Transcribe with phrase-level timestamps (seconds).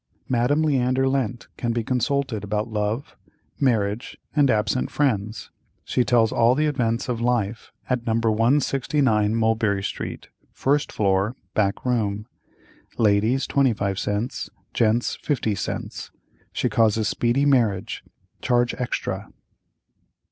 [0.27, 3.15] —Madame LEANDER LENT can be consulted about love,
[3.59, 5.51] marriage, and absent friends;
[5.85, 8.13] she tells all the events of life at No.
[8.15, 12.25] 169 Mulberry st., first floor, back room.
[12.97, 16.09] Ladies 25 cents; gents 50 cents.
[16.51, 18.03] She causes speedy marriage.
[18.41, 19.31] Charge extra."